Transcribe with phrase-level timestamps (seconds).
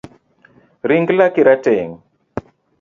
[0.89, 1.91] Ring laki rateng’